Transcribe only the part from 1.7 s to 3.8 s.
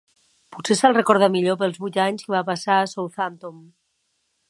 vuit anys que va passar a Southampton.